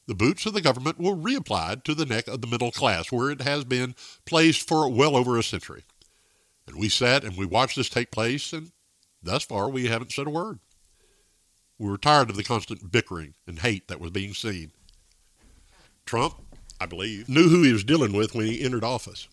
The 0.06 0.14
boots 0.14 0.46
of 0.46 0.54
the 0.54 0.62
government 0.62 0.98
were 0.98 1.14
reapplied 1.14 1.84
to 1.84 1.94
the 1.94 2.06
neck 2.06 2.26
of 2.26 2.40
the 2.40 2.46
middle 2.46 2.72
class, 2.72 3.12
where 3.12 3.30
it 3.30 3.42
has 3.42 3.64
been 3.64 3.94
placed 4.24 4.66
for 4.66 4.88
well 4.90 5.14
over 5.14 5.38
a 5.38 5.42
century. 5.42 5.84
And 6.66 6.76
we 6.76 6.88
sat 6.88 7.22
and 7.22 7.36
we 7.36 7.44
watched 7.44 7.76
this 7.76 7.90
take 7.90 8.10
place, 8.10 8.52
and 8.52 8.72
Thus 9.22 9.44
far, 9.44 9.68
we 9.68 9.86
haven't 9.86 10.12
said 10.12 10.26
a 10.26 10.30
word. 10.30 10.60
We 11.78 11.88
were 11.88 11.98
tired 11.98 12.30
of 12.30 12.36
the 12.36 12.44
constant 12.44 12.92
bickering 12.92 13.34
and 13.46 13.58
hate 13.58 13.88
that 13.88 14.00
was 14.00 14.10
being 14.10 14.34
seen. 14.34 14.72
Trump, 16.04 16.34
I 16.80 16.86
believe, 16.86 17.28
knew 17.28 17.48
who 17.48 17.62
he 17.62 17.72
was 17.72 17.84
dealing 17.84 18.12
with 18.12 18.34
when 18.34 18.46
he 18.46 18.62
entered 18.62 18.84
office. 18.84 19.28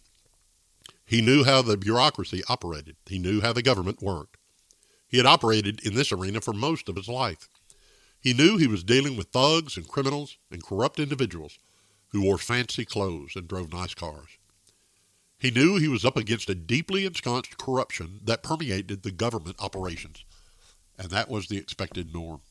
He 1.06 1.22
knew 1.22 1.44
how 1.44 1.62
the 1.62 1.78
bureaucracy 1.78 2.44
operated. 2.50 2.98
He 3.06 3.18
knew 3.18 3.42
how 3.42 3.54
the 3.54 3.62
government 3.62 4.02
worked. 4.02 4.38
He 5.08 5.18
had 5.18 5.26
operated 5.26 5.80
in 5.86 5.96
this 5.96 6.12
arena 6.12 6.42
for 6.42 6.54
most 6.54 6.90
of 6.90 6.98
his 6.98 7.08
life. 7.08 7.48
He 8.20 8.34
knew 8.34 8.58
he 8.58 8.68
was 8.68 8.84
dealing 8.84 9.16
with 9.16 9.28
thugs 9.28 9.78
and 9.78 9.88
criminals 9.88 10.38
and 10.52 10.64
corrupt 10.64 11.00
individuals 11.00 11.58
who 12.10 12.24
wore 12.24 12.38
fancy 12.38 12.84
clothes 12.84 13.36
and 13.36 13.48
drove 13.48 13.72
nice 13.72 13.94
cars. 13.94 14.37
He 15.40 15.52
knew 15.52 15.76
he 15.76 15.88
was 15.88 16.04
up 16.04 16.18
against 16.18 16.50
a 16.50 16.56
deeply 16.56 17.06
ensconced 17.06 17.58
corruption 17.58 18.22
that 18.24 18.42
permeated 18.42 19.04
the 19.04 19.12
government 19.12 19.58
operations, 19.60 20.26
and 20.98 21.10
that 21.12 21.30
was 21.30 21.48
the 21.48 21.58
expected 21.58 22.14
norm. 22.14 22.42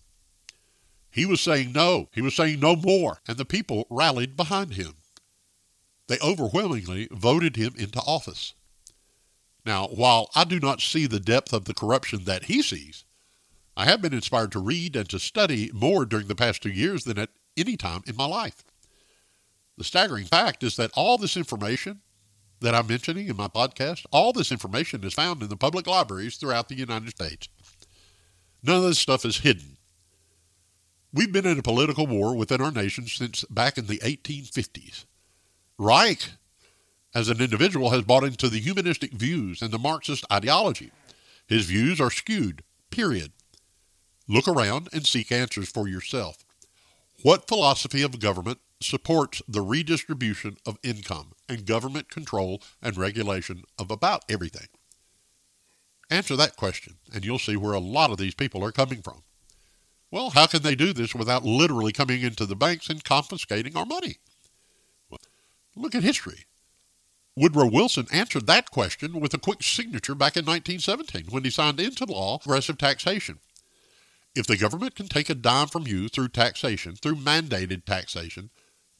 He 1.10 1.26
was 1.26 1.40
saying 1.40 1.72
no, 1.72 2.08
he 2.12 2.20
was 2.20 2.34
saying 2.34 2.60
no 2.60 2.76
more, 2.76 3.20
and 3.26 3.36
the 3.36 3.44
people 3.44 3.86
rallied 3.90 4.36
behind 4.36 4.74
him. 4.74 4.94
They 6.06 6.18
overwhelmingly 6.20 7.08
voted 7.10 7.56
him 7.56 7.74
into 7.76 8.00
office. 8.00 8.54
Now, 9.64 9.88
while 9.88 10.30
I 10.36 10.44
do 10.44 10.60
not 10.60 10.80
see 10.80 11.06
the 11.06 11.18
depth 11.18 11.52
of 11.52 11.64
the 11.64 11.74
corruption 11.74 12.24
that 12.24 12.44
he 12.44 12.62
sees, 12.62 13.04
I 13.76 13.86
have 13.86 14.00
been 14.00 14.14
inspired 14.14 14.52
to 14.52 14.60
read 14.60 14.94
and 14.94 15.08
to 15.08 15.18
study 15.18 15.70
more 15.74 16.06
during 16.06 16.28
the 16.28 16.36
past 16.36 16.62
two 16.62 16.70
years 16.70 17.02
than 17.02 17.18
at 17.18 17.30
any 17.56 17.76
time 17.76 18.02
in 18.06 18.14
my 18.14 18.26
life. 18.26 18.62
The 19.76 19.84
staggering 19.84 20.26
fact 20.26 20.62
is 20.62 20.76
that 20.76 20.92
all 20.94 21.18
this 21.18 21.36
information 21.36 22.00
that 22.60 22.74
I'm 22.74 22.86
mentioning 22.86 23.28
in 23.28 23.36
my 23.36 23.48
podcast, 23.48 24.06
all 24.10 24.32
this 24.32 24.52
information 24.52 25.04
is 25.04 25.14
found 25.14 25.42
in 25.42 25.48
the 25.48 25.56
public 25.56 25.86
libraries 25.86 26.36
throughout 26.36 26.68
the 26.68 26.74
United 26.74 27.10
States. 27.10 27.48
None 28.62 28.76
of 28.76 28.82
this 28.84 28.98
stuff 28.98 29.24
is 29.24 29.38
hidden. 29.38 29.76
We've 31.12 31.32
been 31.32 31.46
in 31.46 31.58
a 31.58 31.62
political 31.62 32.06
war 32.06 32.36
within 32.36 32.60
our 32.60 32.72
nation 32.72 33.06
since 33.06 33.44
back 33.44 33.78
in 33.78 33.86
the 33.86 33.98
1850s. 33.98 35.04
Reich, 35.78 36.30
as 37.14 37.28
an 37.28 37.40
individual, 37.40 37.90
has 37.90 38.02
bought 38.02 38.24
into 38.24 38.48
the 38.48 38.60
humanistic 38.60 39.12
views 39.12 39.62
and 39.62 39.70
the 39.70 39.78
Marxist 39.78 40.24
ideology. 40.32 40.90
His 41.46 41.66
views 41.66 42.00
are 42.00 42.10
skewed, 42.10 42.62
period. 42.90 43.32
Look 44.28 44.48
around 44.48 44.88
and 44.92 45.06
seek 45.06 45.30
answers 45.30 45.68
for 45.68 45.86
yourself. 45.86 46.44
What 47.22 47.48
philosophy 47.48 48.02
of 48.02 48.18
government 48.18 48.58
supports 48.80 49.42
the 49.48 49.62
redistribution 49.62 50.56
of 50.66 50.78
income 50.82 51.32
and 51.48 51.66
government 51.66 52.10
control 52.10 52.62
and 52.82 52.96
regulation 52.96 53.62
of 53.78 53.90
about 53.90 54.24
everything? 54.28 54.68
Answer 56.10 56.36
that 56.36 56.56
question, 56.56 56.96
and 57.12 57.24
you'll 57.24 57.38
see 57.38 57.56
where 57.56 57.72
a 57.72 57.80
lot 57.80 58.10
of 58.10 58.18
these 58.18 58.34
people 58.34 58.64
are 58.64 58.72
coming 58.72 59.02
from. 59.02 59.22
Well, 60.10 60.30
how 60.30 60.46
can 60.46 60.62
they 60.62 60.76
do 60.76 60.92
this 60.92 61.14
without 61.14 61.44
literally 61.44 61.92
coming 61.92 62.22
into 62.22 62.46
the 62.46 62.54
banks 62.54 62.88
and 62.88 63.02
confiscating 63.02 63.76
our 63.76 63.86
money? 63.86 64.18
Well, 65.10 65.18
look 65.74 65.94
at 65.94 66.04
history. 66.04 66.44
Woodrow 67.34 67.66
Wilson 67.66 68.06
answered 68.12 68.46
that 68.46 68.70
question 68.70 69.20
with 69.20 69.34
a 69.34 69.38
quick 69.38 69.62
signature 69.62 70.14
back 70.14 70.36
in 70.36 70.46
1917 70.46 71.26
when 71.28 71.44
he 71.44 71.50
signed 71.50 71.80
into 71.80 72.04
law 72.06 72.38
progressive 72.38 72.78
taxation. 72.78 73.40
If 74.34 74.46
the 74.46 74.56
government 74.56 74.94
can 74.94 75.08
take 75.08 75.28
a 75.28 75.34
dime 75.34 75.68
from 75.68 75.86
you 75.86 76.08
through 76.08 76.28
taxation, 76.28 76.94
through 76.94 77.16
mandated 77.16 77.84
taxation, 77.84 78.50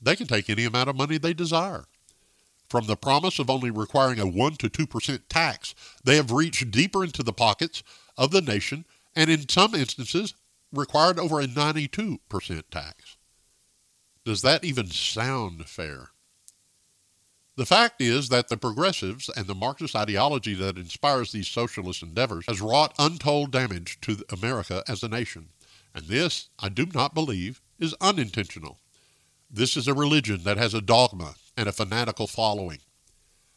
they 0.06 0.16
can 0.16 0.28
take 0.28 0.48
any 0.48 0.64
amount 0.64 0.88
of 0.88 0.96
money 0.96 1.18
they 1.18 1.34
desire. 1.34 1.84
From 2.70 2.86
the 2.86 2.96
promise 2.96 3.38
of 3.38 3.50
only 3.50 3.70
requiring 3.70 4.20
a 4.20 4.26
1 4.26 4.54
to 4.56 4.70
2% 4.70 5.20
tax, 5.28 5.74
they 6.04 6.16
have 6.16 6.30
reached 6.30 6.70
deeper 6.70 7.02
into 7.02 7.22
the 7.22 7.32
pockets 7.32 7.82
of 8.16 8.30
the 8.30 8.40
nation 8.40 8.84
and 9.16 9.28
in 9.28 9.48
some 9.48 9.74
instances 9.74 10.34
required 10.72 11.18
over 11.18 11.40
a 11.40 11.46
92% 11.46 12.18
tax. 12.70 13.16
Does 14.24 14.42
that 14.42 14.64
even 14.64 14.88
sound 14.90 15.66
fair? 15.66 16.10
The 17.56 17.66
fact 17.66 18.00
is 18.00 18.28
that 18.28 18.48
the 18.48 18.56
progressives 18.56 19.28
and 19.28 19.46
the 19.46 19.54
Marxist 19.54 19.96
ideology 19.96 20.54
that 20.54 20.76
inspires 20.76 21.32
these 21.32 21.48
socialist 21.48 22.02
endeavors 22.02 22.44
has 22.46 22.60
wrought 22.60 22.94
untold 22.98 23.50
damage 23.50 23.98
to 24.02 24.22
America 24.30 24.84
as 24.86 25.02
a 25.02 25.08
nation. 25.08 25.48
And 25.94 26.06
this, 26.06 26.50
I 26.58 26.68
do 26.68 26.86
not 26.94 27.14
believe, 27.14 27.62
is 27.78 27.94
unintentional. 28.00 28.78
This 29.56 29.74
is 29.74 29.88
a 29.88 29.94
religion 29.94 30.42
that 30.42 30.58
has 30.58 30.74
a 30.74 30.82
dogma 30.82 31.34
and 31.56 31.66
a 31.66 31.72
fanatical 31.72 32.26
following. 32.26 32.80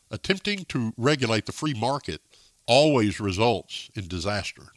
Attempting 0.10 0.64
to 0.70 0.94
regulate 0.96 1.46
the 1.46 1.52
free 1.52 1.74
market 1.74 2.22
always 2.66 3.20
results 3.20 3.90
in 3.96 4.08
disaster. 4.08 4.72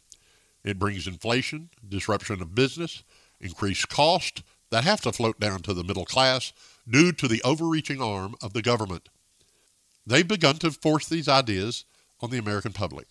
It 0.65 0.77
brings 0.77 1.07
inflation, 1.07 1.69
disruption 1.87 2.41
of 2.41 2.53
business, 2.53 3.05
increased 3.39 3.87
cost 3.87 4.43
that 4.69 4.83
have 4.83 4.99
to 5.03 5.13
float 5.13 5.39
down 5.39 5.61
to 5.61 5.73
the 5.73 5.85
middle 5.85 6.03
class 6.03 6.51
due 6.89 7.13
to 7.13 7.29
the 7.29 7.41
overreaching 7.43 8.01
arm 8.01 8.35
of 8.43 8.51
the 8.51 8.61
government. 8.61 9.07
They've 10.05 10.27
begun 10.27 10.57
to 10.57 10.71
force 10.71 11.07
these 11.07 11.29
ideas 11.29 11.85
on 12.19 12.31
the 12.31 12.37
American 12.37 12.73
public, 12.73 13.07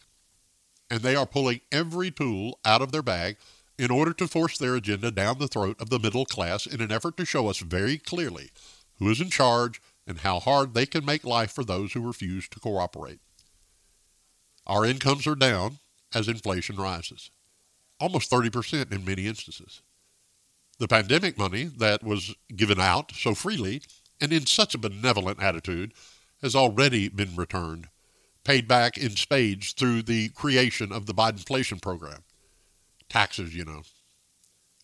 and 0.91 1.01
they 1.01 1.17
are 1.17 1.25
pulling 1.25 1.63
every 1.73 2.11
tool 2.11 2.59
out 2.63 2.83
of 2.83 2.93
their 2.93 3.01
bag 3.01 3.39
in 3.79 3.91
order 3.91 4.13
to 4.13 4.29
force 4.29 4.59
their 4.59 4.77
agenda 4.77 5.11
down 5.11 5.39
the 5.39 5.49
throat 5.49 5.81
of 5.81 5.91
the 5.91 5.99
middle 5.99 6.27
class 6.27 6.67
in 6.67 6.81
an 6.81 6.93
effort 6.93 7.17
to 7.17 7.25
show 7.25 7.49
us 7.49 7.59
very 7.59 7.99
clearly 7.99 8.51
who 8.99 9.11
is 9.11 9.21
in 9.21 9.31
charge 9.31 9.81
and 10.07 10.19
how 10.19 10.41
hard 10.41 10.75
they 10.75 10.87
can 10.87 11.05
make 11.05 11.25
life 11.25 11.53
for 11.53 11.65
those 11.65 11.93
who 11.93 12.01
refuse 12.01 12.49
to 12.49 12.61
cooperate. 12.61 13.21
Our 14.67 14.85
incomes 14.85 15.27
are 15.27 15.35
down 15.35 15.79
as 16.15 16.29
inflation 16.29 16.77
rises, 16.77 17.31
almost 17.99 18.31
30% 18.31 18.93
in 18.93 19.05
many 19.05 19.27
instances. 19.27 19.83
The 20.79 20.89
pandemic 20.89 21.39
money 21.39 21.65
that 21.65 22.03
was 22.03 22.35
given 22.55 22.81
out 22.81 23.13
so 23.13 23.35
freely 23.35 23.83
and 24.21 24.33
in 24.33 24.47
such 24.47 24.75
a 24.75 24.79
benevolent 24.79 25.43
attitude 25.43 25.95
has 26.43 26.55
already 26.55 27.09
been 27.09 27.35
returned, 27.37 27.89
paid 28.45 28.69
back 28.69 28.97
in 28.97 29.11
spades 29.11 29.73
through 29.73 30.03
the 30.03 30.29
creation 30.31 30.93
of 30.93 31.07
the 31.07 31.15
Biden 31.15 31.39
inflation 31.39 31.79
program 31.79 32.23
taxes, 33.13 33.55
you 33.55 33.65
know. 33.65 33.83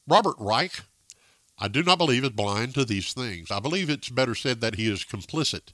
Robert 0.06 0.37
Reich, 0.38 0.82
I 1.58 1.68
do 1.68 1.82
not 1.82 1.99
believe 1.99 2.25
is 2.25 2.30
blind 2.30 2.75
to 2.75 2.85
these 2.85 3.12
things. 3.12 3.50
I 3.50 3.58
believe 3.58 3.90
it's 3.90 4.11
better 4.11 4.35
said 4.35 4.61
that 4.61 4.76
he 4.76 4.90
is 4.90 5.04
complicit. 5.04 5.73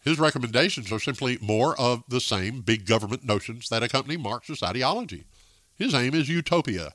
His 0.00 0.18
recommendations 0.18 0.92
are 0.92 1.00
simply 1.00 1.38
more 1.40 1.78
of 1.80 2.02
the 2.08 2.20
same 2.20 2.60
big 2.60 2.86
government 2.86 3.24
notions 3.24 3.68
that 3.68 3.82
accompany 3.82 4.16
Marxist 4.16 4.62
ideology. 4.62 5.24
His 5.76 5.94
aim 5.94 6.14
is 6.14 6.28
utopia, 6.28 6.94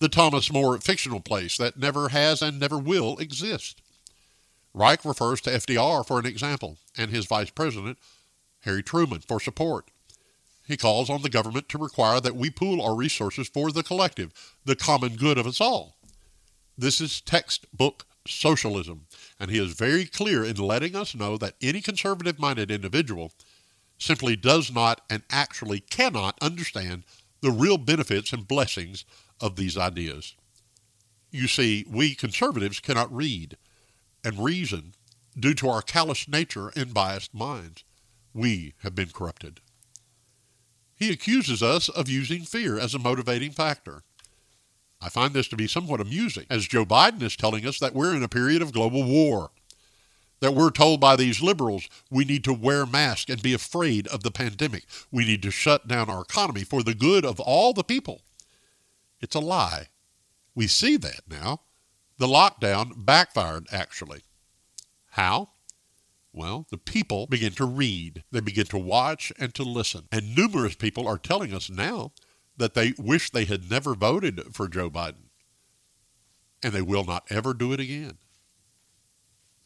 the 0.00 0.08
Thomas 0.08 0.52
More 0.52 0.78
fictional 0.78 1.20
place 1.20 1.56
that 1.56 1.78
never 1.78 2.08
has 2.08 2.42
and 2.42 2.58
never 2.58 2.78
will 2.78 3.16
exist. 3.18 3.80
Reich 4.74 5.04
refers 5.04 5.40
to 5.42 5.50
FDR 5.50 6.06
for 6.06 6.18
an 6.18 6.26
example, 6.26 6.78
and 6.96 7.10
his 7.10 7.26
vice 7.26 7.50
president, 7.50 7.98
Harry 8.60 8.82
Truman, 8.82 9.20
for 9.20 9.40
support. 9.40 9.90
He 10.70 10.76
calls 10.76 11.10
on 11.10 11.22
the 11.22 11.28
government 11.28 11.68
to 11.70 11.78
require 11.78 12.20
that 12.20 12.36
we 12.36 12.48
pool 12.48 12.80
our 12.80 12.94
resources 12.94 13.48
for 13.48 13.72
the 13.72 13.82
collective, 13.82 14.32
the 14.64 14.76
common 14.76 15.16
good 15.16 15.36
of 15.36 15.44
us 15.44 15.60
all. 15.60 15.96
This 16.78 17.00
is 17.00 17.20
textbook 17.20 18.06
socialism, 18.24 19.06
and 19.40 19.50
he 19.50 19.58
is 19.58 19.72
very 19.72 20.04
clear 20.04 20.44
in 20.44 20.54
letting 20.54 20.94
us 20.94 21.12
know 21.12 21.36
that 21.38 21.56
any 21.60 21.80
conservative 21.80 22.38
minded 22.38 22.70
individual 22.70 23.32
simply 23.98 24.36
does 24.36 24.72
not 24.72 25.00
and 25.10 25.24
actually 25.28 25.80
cannot 25.80 26.38
understand 26.40 27.02
the 27.40 27.50
real 27.50 27.76
benefits 27.76 28.32
and 28.32 28.46
blessings 28.46 29.04
of 29.40 29.56
these 29.56 29.76
ideas. 29.76 30.36
You 31.32 31.48
see, 31.48 31.84
we 31.90 32.14
conservatives 32.14 32.78
cannot 32.78 33.12
read 33.12 33.56
and 34.22 34.38
reason 34.38 34.94
due 35.36 35.54
to 35.54 35.68
our 35.68 35.82
callous 35.82 36.28
nature 36.28 36.68
and 36.76 36.94
biased 36.94 37.34
minds. 37.34 37.82
We 38.32 38.74
have 38.84 38.94
been 38.94 39.08
corrupted. 39.08 39.58
He 41.00 41.10
accuses 41.10 41.62
us 41.62 41.88
of 41.88 42.10
using 42.10 42.42
fear 42.42 42.78
as 42.78 42.94
a 42.94 42.98
motivating 42.98 43.52
factor. 43.52 44.02
I 45.00 45.08
find 45.08 45.32
this 45.32 45.48
to 45.48 45.56
be 45.56 45.66
somewhat 45.66 45.98
amusing, 45.98 46.44
as 46.50 46.68
Joe 46.68 46.84
Biden 46.84 47.22
is 47.22 47.36
telling 47.36 47.66
us 47.66 47.78
that 47.78 47.94
we're 47.94 48.14
in 48.14 48.22
a 48.22 48.28
period 48.28 48.60
of 48.60 48.74
global 48.74 49.02
war. 49.02 49.50
That 50.40 50.52
we're 50.52 50.70
told 50.70 51.00
by 51.00 51.16
these 51.16 51.40
liberals 51.40 51.88
we 52.10 52.26
need 52.26 52.44
to 52.44 52.52
wear 52.52 52.84
masks 52.84 53.30
and 53.30 53.42
be 53.42 53.54
afraid 53.54 54.08
of 54.08 54.22
the 54.22 54.30
pandemic. 54.30 54.84
We 55.10 55.24
need 55.24 55.42
to 55.42 55.50
shut 55.50 55.88
down 55.88 56.10
our 56.10 56.20
economy 56.20 56.64
for 56.64 56.82
the 56.82 56.94
good 56.94 57.24
of 57.24 57.40
all 57.40 57.72
the 57.72 57.82
people. 57.82 58.20
It's 59.22 59.34
a 59.34 59.40
lie. 59.40 59.86
We 60.54 60.66
see 60.66 60.98
that 60.98 61.22
now. 61.30 61.62
The 62.18 62.26
lockdown 62.26 63.06
backfired, 63.06 63.68
actually. 63.72 64.20
How? 65.12 65.48
Well, 66.32 66.66
the 66.70 66.78
people 66.78 67.26
begin 67.26 67.52
to 67.54 67.64
read, 67.64 68.22
they 68.30 68.40
begin 68.40 68.66
to 68.66 68.78
watch 68.78 69.32
and 69.38 69.52
to 69.54 69.62
listen. 69.64 70.06
And 70.12 70.36
numerous 70.36 70.76
people 70.76 71.08
are 71.08 71.18
telling 71.18 71.52
us 71.52 71.68
now 71.68 72.12
that 72.56 72.74
they 72.74 72.94
wish 72.98 73.30
they 73.30 73.46
had 73.46 73.70
never 73.70 73.94
voted 73.94 74.54
for 74.54 74.68
Joe 74.68 74.90
Biden. 74.90 75.30
And 76.62 76.72
they 76.72 76.82
will 76.82 77.04
not 77.04 77.24
ever 77.30 77.54
do 77.54 77.72
it 77.72 77.80
again. 77.80 78.18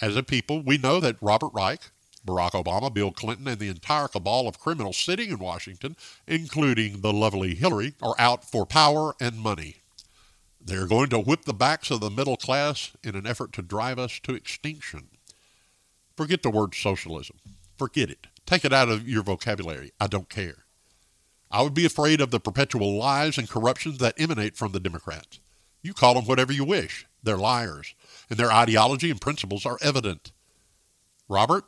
As 0.00 0.16
a 0.16 0.22
people, 0.22 0.62
we 0.62 0.78
know 0.78 1.00
that 1.00 1.16
Robert 1.20 1.50
Reich, 1.52 1.90
Barack 2.26 2.52
Obama, 2.52 2.92
Bill 2.92 3.12
Clinton, 3.12 3.46
and 3.46 3.58
the 3.58 3.68
entire 3.68 4.08
cabal 4.08 4.48
of 4.48 4.58
criminals 4.58 4.96
sitting 4.96 5.30
in 5.30 5.38
Washington, 5.38 5.96
including 6.26 7.00
the 7.00 7.12
lovely 7.12 7.54
Hillary, 7.54 7.94
are 8.02 8.14
out 8.18 8.44
for 8.44 8.64
power 8.64 9.14
and 9.20 9.38
money. 9.38 9.82
They're 10.60 10.86
going 10.86 11.10
to 11.10 11.18
whip 11.18 11.44
the 11.44 11.52
backs 11.52 11.90
of 11.90 12.00
the 12.00 12.10
middle 12.10 12.38
class 12.38 12.92
in 13.02 13.14
an 13.14 13.26
effort 13.26 13.52
to 13.54 13.62
drive 13.62 13.98
us 13.98 14.18
to 14.20 14.34
extinction. 14.34 15.08
Forget 16.16 16.42
the 16.42 16.50
word 16.50 16.74
socialism. 16.74 17.36
Forget 17.76 18.10
it. 18.10 18.26
Take 18.46 18.64
it 18.64 18.72
out 18.72 18.88
of 18.88 19.08
your 19.08 19.22
vocabulary. 19.22 19.92
I 20.00 20.06
don't 20.06 20.28
care. 20.28 20.64
I 21.50 21.62
would 21.62 21.74
be 21.74 21.86
afraid 21.86 22.20
of 22.20 22.30
the 22.30 22.40
perpetual 22.40 22.96
lies 22.96 23.38
and 23.38 23.48
corruptions 23.48 23.98
that 23.98 24.20
emanate 24.20 24.56
from 24.56 24.72
the 24.72 24.80
Democrats. 24.80 25.40
You 25.82 25.94
call 25.94 26.14
them 26.14 26.24
whatever 26.24 26.52
you 26.52 26.64
wish. 26.64 27.06
They're 27.22 27.36
liars, 27.36 27.94
and 28.28 28.38
their 28.38 28.52
ideology 28.52 29.10
and 29.10 29.20
principles 29.20 29.64
are 29.64 29.78
evident. 29.80 30.32
Robert, 31.28 31.64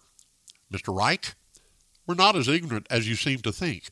Mr. 0.73 0.97
Reich, 0.97 1.35
We're 2.07 2.15
not 2.15 2.37
as 2.37 2.49
ignorant 2.49 2.87
as 2.91 3.09
you 3.09 3.15
seem 3.15 3.39
to 3.41 3.53
think. 3.53 3.91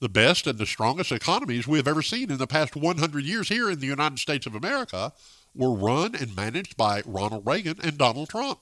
The 0.00 0.08
best 0.08 0.46
and 0.46 0.58
the 0.58 0.66
strongest 0.66 1.12
economies 1.12 1.66
we 1.66 1.78
have 1.78 1.88
ever 1.88 2.02
seen 2.02 2.30
in 2.30 2.38
the 2.38 2.46
past 2.46 2.74
100 2.74 3.24
years 3.24 3.48
here 3.48 3.70
in 3.70 3.80
the 3.80 3.86
United 3.86 4.18
States 4.18 4.46
of 4.46 4.54
America 4.54 5.12
were 5.54 5.74
run 5.74 6.14
and 6.14 6.34
managed 6.34 6.76
by 6.76 7.02
Ronald 7.04 7.46
Reagan 7.46 7.76
and 7.82 7.98
Donald 7.98 8.30
Trump. 8.30 8.60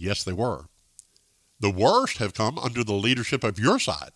Yes, 0.00 0.22
they 0.22 0.32
were. 0.32 0.66
The 1.58 1.70
worst 1.70 2.18
have 2.18 2.32
come 2.32 2.56
under 2.56 2.84
the 2.84 2.92
leadership 2.92 3.42
of 3.42 3.58
your 3.58 3.80
side, 3.80 4.12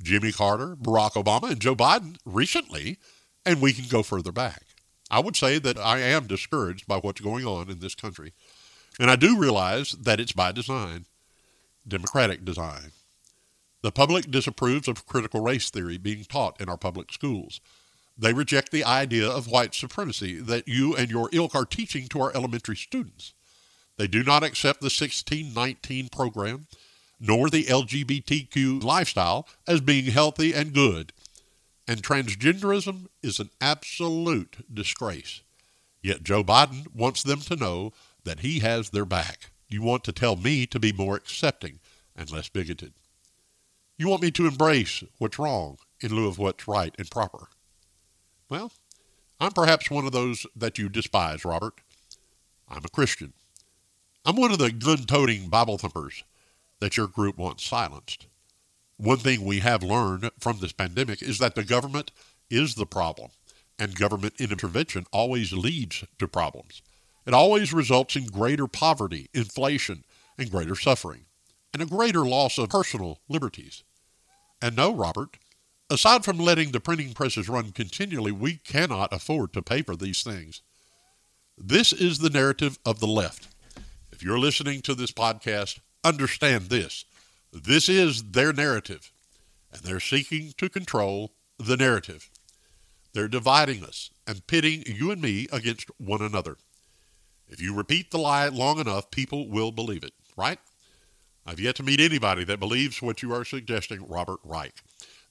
Jimmy 0.00 0.30
Carter, 0.30 0.76
Barack 0.76 1.14
Obama, 1.14 1.50
and 1.50 1.60
Joe 1.60 1.74
Biden 1.74 2.18
recently, 2.24 2.98
and 3.44 3.60
we 3.60 3.72
can 3.72 3.86
go 3.88 4.04
further 4.04 4.30
back. 4.30 4.62
I 5.10 5.18
would 5.18 5.34
say 5.34 5.58
that 5.58 5.76
I 5.76 5.98
am 5.98 6.28
discouraged 6.28 6.86
by 6.86 6.98
what's 6.98 7.20
going 7.20 7.44
on 7.44 7.68
in 7.68 7.80
this 7.80 7.96
country. 7.96 8.32
And 9.00 9.10
I 9.10 9.16
do 9.16 9.36
realize 9.36 9.90
that 9.92 10.20
it's 10.20 10.32
by 10.32 10.52
design, 10.52 11.06
democratic 11.86 12.44
design. 12.44 12.92
The 13.82 13.90
public 13.90 14.30
disapproves 14.30 14.86
of 14.86 15.04
critical 15.04 15.40
race 15.40 15.68
theory 15.68 15.98
being 15.98 16.24
taught 16.24 16.60
in 16.60 16.68
our 16.68 16.78
public 16.78 17.12
schools. 17.12 17.60
They 18.16 18.32
reject 18.32 18.70
the 18.70 18.84
idea 18.84 19.28
of 19.28 19.48
white 19.48 19.74
supremacy 19.74 20.38
that 20.38 20.68
you 20.68 20.94
and 20.94 21.10
your 21.10 21.28
ilk 21.32 21.56
are 21.56 21.64
teaching 21.64 22.06
to 22.08 22.20
our 22.20 22.32
elementary 22.36 22.76
students. 22.76 23.34
They 23.96 24.06
do 24.06 24.22
not 24.22 24.42
accept 24.42 24.80
the 24.80 24.86
1619 24.86 26.08
program 26.08 26.66
nor 27.20 27.48
the 27.48 27.64
LGBTQ 27.64 28.82
lifestyle 28.82 29.48
as 29.66 29.80
being 29.80 30.06
healthy 30.06 30.52
and 30.52 30.72
good. 30.72 31.12
And 31.86 32.02
transgenderism 32.02 33.06
is 33.22 33.38
an 33.38 33.50
absolute 33.60 34.64
disgrace. 34.72 35.42
Yet 36.02 36.22
Joe 36.22 36.42
Biden 36.42 36.94
wants 36.94 37.22
them 37.22 37.40
to 37.40 37.56
know 37.56 37.92
that 38.24 38.40
he 38.40 38.60
has 38.60 38.90
their 38.90 39.04
back. 39.04 39.50
You 39.68 39.82
want 39.82 40.04
to 40.04 40.12
tell 40.12 40.36
me 40.36 40.66
to 40.66 40.78
be 40.78 40.92
more 40.92 41.16
accepting 41.16 41.80
and 42.16 42.30
less 42.30 42.48
bigoted. 42.48 42.92
You 43.96 44.08
want 44.08 44.22
me 44.22 44.30
to 44.32 44.46
embrace 44.46 45.04
what's 45.18 45.38
wrong 45.38 45.78
in 46.00 46.14
lieu 46.14 46.28
of 46.28 46.38
what's 46.38 46.66
right 46.66 46.94
and 46.98 47.10
proper. 47.10 47.48
Well, 48.48 48.72
I'm 49.40 49.52
perhaps 49.52 49.90
one 49.90 50.06
of 50.06 50.12
those 50.12 50.46
that 50.54 50.78
you 50.78 50.88
despise, 50.88 51.44
Robert. 51.44 51.74
I'm 52.68 52.84
a 52.84 52.88
Christian. 52.88 53.32
I'm 54.26 54.36
one 54.36 54.52
of 54.52 54.58
the 54.58 54.72
gun 54.72 55.04
toting 55.04 55.50
Bible 55.50 55.76
thumpers 55.76 56.24
that 56.80 56.96
your 56.96 57.06
group 57.06 57.36
wants 57.36 57.62
silenced. 57.62 58.26
One 58.96 59.18
thing 59.18 59.44
we 59.44 59.60
have 59.60 59.82
learned 59.82 60.30
from 60.40 60.60
this 60.60 60.72
pandemic 60.72 61.20
is 61.20 61.38
that 61.40 61.54
the 61.54 61.62
government 61.62 62.10
is 62.48 62.74
the 62.74 62.86
problem, 62.86 63.32
and 63.78 63.94
government 63.94 64.32
intervention 64.38 65.04
always 65.12 65.52
leads 65.52 66.04
to 66.18 66.26
problems. 66.26 66.80
It 67.26 67.34
always 67.34 67.74
results 67.74 68.16
in 68.16 68.24
greater 68.24 68.66
poverty, 68.66 69.28
inflation, 69.34 70.04
and 70.38 70.50
greater 70.50 70.74
suffering, 70.74 71.26
and 71.74 71.82
a 71.82 71.86
greater 71.86 72.24
loss 72.24 72.56
of 72.56 72.70
personal 72.70 73.20
liberties. 73.28 73.84
And 74.62 74.74
no, 74.74 74.94
Robert, 74.94 75.36
aside 75.90 76.24
from 76.24 76.38
letting 76.38 76.70
the 76.70 76.80
printing 76.80 77.12
presses 77.12 77.50
run 77.50 77.72
continually, 77.72 78.32
we 78.32 78.56
cannot 78.56 79.12
afford 79.12 79.52
to 79.52 79.60
pay 79.60 79.82
for 79.82 79.96
these 79.96 80.22
things. 80.22 80.62
This 81.58 81.92
is 81.92 82.20
the 82.20 82.30
narrative 82.30 82.78
of 82.86 83.00
the 83.00 83.06
left. 83.06 83.53
If 84.14 84.22
you're 84.22 84.38
listening 84.38 84.80
to 84.82 84.94
this 84.94 85.10
podcast, 85.10 85.80
understand 86.04 86.66
this. 86.66 87.04
This 87.52 87.88
is 87.88 88.22
their 88.22 88.52
narrative, 88.52 89.10
and 89.72 89.82
they're 89.82 89.98
seeking 89.98 90.54
to 90.58 90.68
control 90.68 91.32
the 91.58 91.76
narrative. 91.76 92.30
They're 93.12 93.26
dividing 93.26 93.82
us 93.82 94.10
and 94.24 94.46
pitting 94.46 94.84
you 94.86 95.10
and 95.10 95.20
me 95.20 95.48
against 95.50 95.90
one 95.98 96.22
another. 96.22 96.58
If 97.48 97.60
you 97.60 97.74
repeat 97.74 98.12
the 98.12 98.18
lie 98.18 98.46
long 98.46 98.78
enough, 98.78 99.10
people 99.10 99.48
will 99.48 99.72
believe 99.72 100.04
it, 100.04 100.12
right? 100.36 100.60
I've 101.44 101.58
yet 101.58 101.74
to 101.76 101.82
meet 101.82 101.98
anybody 101.98 102.44
that 102.44 102.60
believes 102.60 103.02
what 103.02 103.20
you 103.20 103.34
are 103.34 103.44
suggesting, 103.44 104.06
Robert 104.06 104.38
Reich, 104.44 104.80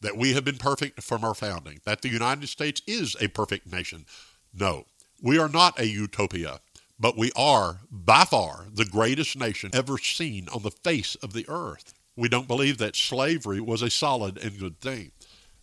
that 0.01 0.17
we 0.17 0.34
have 0.34 0.43
been 0.43 0.58
perfect 0.58 1.01
from 1.01 1.23
our 1.23 1.34
founding, 1.34 1.79
that 1.86 2.01
the 2.01 2.10
United 2.10 2.49
States 2.49 2.81
is 2.86 3.15
a 3.21 3.29
perfect 3.29 3.71
nation. 3.71 4.05
No, 4.53 4.88
we 5.21 5.39
are 5.39 5.47
not 5.47 5.79
a 5.79 5.88
utopia, 5.88 6.60
but 6.99 7.17
we 7.17 7.32
are, 7.36 7.82
by 7.89 8.23
far, 8.23 8.67
the 8.73 8.86
greatest 8.86 9.38
nation 9.38 9.71
ever 9.73 9.97
seen 9.97 10.47
on 10.49 10.63
the 10.63 10.71
face 10.71 11.15
of 11.15 11.34
the 11.34 11.45
earth. 11.47 11.93
We 12.15 12.29
don't 12.29 12.47
believe 12.47 12.77
that 12.77 12.95
slavery 12.95 13.60
was 13.60 13.82
a 13.82 13.89
solid 13.89 14.38
and 14.38 14.60
good 14.60 14.79
thing. 14.79 15.12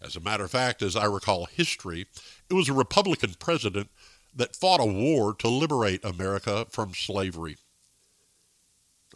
As 0.02 0.16
a 0.16 0.20
matter 0.20 0.44
of 0.44 0.50
fact, 0.50 0.82
as 0.82 0.96
I 0.96 1.04
recall 1.04 1.44
history, 1.44 2.06
it 2.48 2.54
was 2.54 2.68
a 2.68 2.72
Republican 2.72 3.34
president 3.38 3.90
that 4.34 4.56
fought 4.56 4.80
a 4.80 4.84
war 4.84 5.34
to 5.34 5.48
liberate 5.48 6.04
America 6.04 6.66
from 6.70 6.94
slavery. 6.94 7.56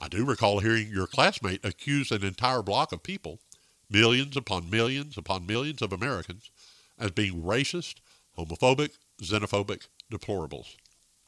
I 0.00 0.08
do 0.08 0.24
recall 0.24 0.58
hearing 0.58 0.90
your 0.90 1.06
classmate 1.06 1.64
accuse 1.64 2.10
an 2.10 2.24
entire 2.24 2.62
block 2.62 2.92
of 2.92 3.02
people, 3.02 3.40
millions 3.88 4.36
upon 4.36 4.70
millions 4.70 5.16
upon 5.16 5.46
millions 5.46 5.82
of 5.82 5.92
Americans, 5.92 6.50
as 6.98 7.12
being 7.12 7.42
racist, 7.42 7.96
homophobic, 8.36 8.90
xenophobic 9.22 9.86
deplorables. 10.12 10.76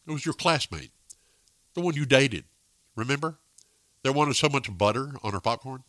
It 0.07 0.13
was 0.13 0.25
your 0.25 0.35
classmate, 0.35 0.93
the 1.75 1.81
one 1.81 1.95
you 1.95 2.07
dated. 2.07 2.45
Remember? 2.95 3.39
That 4.03 4.13
wanted 4.13 4.37
so 4.37 4.49
much 4.49 4.77
butter 4.77 5.15
on 5.25 5.33
her 5.33 5.41
popcorn. 5.41 5.83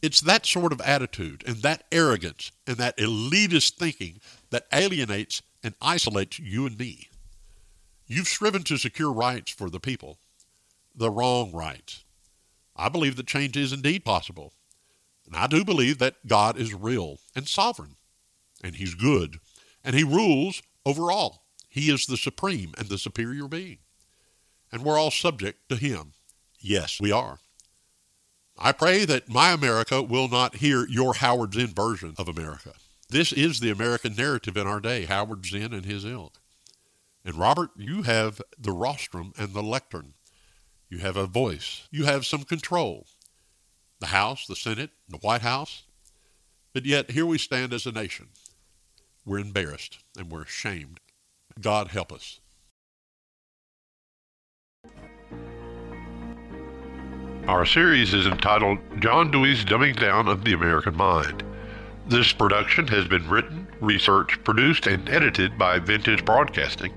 It's 0.00 0.20
that 0.20 0.46
sort 0.46 0.72
of 0.72 0.80
attitude 0.80 1.42
and 1.46 1.56
that 1.56 1.84
arrogance 1.90 2.52
and 2.66 2.76
that 2.76 2.96
elitist 2.96 3.74
thinking 3.74 4.20
that 4.50 4.66
alienates 4.72 5.42
and 5.62 5.74
isolates 5.80 6.38
you 6.38 6.66
and 6.66 6.78
me. 6.78 7.08
You've 8.06 8.28
striven 8.28 8.62
to 8.64 8.76
secure 8.76 9.12
rights 9.12 9.52
for 9.52 9.70
the 9.70 9.80
people, 9.80 10.18
the 10.94 11.10
wrong 11.10 11.52
rights. 11.52 12.04
I 12.76 12.88
believe 12.88 13.16
that 13.16 13.26
change 13.26 13.56
is 13.56 13.72
indeed 13.72 14.04
possible. 14.04 14.52
And 15.26 15.36
I 15.36 15.46
do 15.46 15.64
believe 15.64 15.98
that 15.98 16.26
God 16.26 16.58
is 16.58 16.74
real 16.74 17.18
and 17.34 17.48
sovereign, 17.48 17.96
and 18.62 18.74
He's 18.74 18.94
good, 18.94 19.38
and 19.84 19.94
He 19.94 20.04
rules 20.04 20.62
over 20.84 21.10
all. 21.12 21.41
He 21.72 21.90
is 21.90 22.04
the 22.04 22.18
supreme 22.18 22.74
and 22.76 22.88
the 22.88 22.98
superior 22.98 23.48
being. 23.48 23.78
And 24.70 24.84
we're 24.84 24.98
all 24.98 25.10
subject 25.10 25.70
to 25.70 25.76
Him. 25.76 26.12
Yes, 26.60 27.00
we 27.00 27.10
are. 27.10 27.38
I 28.58 28.72
pray 28.72 29.06
that 29.06 29.30
my 29.30 29.52
America 29.52 30.02
will 30.02 30.28
not 30.28 30.56
hear 30.56 30.86
your 30.86 31.14
Howard 31.14 31.54
Zinn 31.54 31.68
version 31.68 32.12
of 32.18 32.28
America. 32.28 32.74
This 33.08 33.32
is 33.32 33.60
the 33.60 33.70
American 33.70 34.14
narrative 34.14 34.58
in 34.58 34.66
our 34.66 34.80
day, 34.80 35.06
Howard 35.06 35.46
Zinn 35.46 35.72
and 35.72 35.86
his 35.86 36.04
ilk. 36.04 36.34
And 37.24 37.36
Robert, 37.36 37.70
you 37.74 38.02
have 38.02 38.42
the 38.58 38.72
rostrum 38.72 39.32
and 39.38 39.54
the 39.54 39.62
lectern. 39.62 40.12
You 40.90 40.98
have 40.98 41.16
a 41.16 41.26
voice. 41.26 41.88
You 41.90 42.04
have 42.04 42.26
some 42.26 42.44
control. 42.44 43.06
The 44.00 44.08
House, 44.08 44.46
the 44.46 44.56
Senate, 44.56 44.90
the 45.08 45.16
White 45.16 45.40
House. 45.40 45.84
But 46.74 46.84
yet, 46.84 47.12
here 47.12 47.24
we 47.24 47.38
stand 47.38 47.72
as 47.72 47.86
a 47.86 47.92
nation. 47.92 48.28
We're 49.24 49.38
embarrassed 49.38 50.00
and 50.18 50.30
we're 50.30 50.42
ashamed. 50.42 51.00
God 51.60 51.88
help 51.88 52.12
us. 52.12 52.40
Our 57.48 57.66
series 57.66 58.14
is 58.14 58.26
entitled 58.26 58.78
John 59.00 59.32
Dewey's 59.32 59.64
Dumbing 59.64 59.98
Down 59.98 60.28
of 60.28 60.44
the 60.44 60.52
American 60.52 60.96
Mind. 60.96 61.42
This 62.06 62.32
production 62.32 62.86
has 62.88 63.08
been 63.08 63.28
written, 63.28 63.66
researched, 63.80 64.44
produced, 64.44 64.86
and 64.86 65.08
edited 65.08 65.58
by 65.58 65.80
Vintage 65.80 66.24
Broadcasting. 66.24 66.92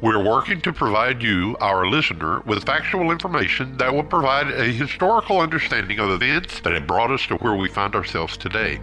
We're 0.00 0.22
working 0.22 0.60
to 0.60 0.72
provide 0.72 1.22
you, 1.22 1.56
our 1.60 1.86
listener, 1.86 2.40
with 2.40 2.66
factual 2.66 3.10
information 3.10 3.76
that 3.78 3.92
will 3.92 4.04
provide 4.04 4.48
a 4.48 4.64
historical 4.64 5.40
understanding 5.40 5.98
of 5.98 6.10
events 6.10 6.60
that 6.60 6.72
have 6.72 6.86
brought 6.86 7.10
us 7.10 7.26
to 7.26 7.36
where 7.36 7.56
we 7.56 7.68
find 7.68 7.94
ourselves 7.94 8.36
today. 8.36 8.80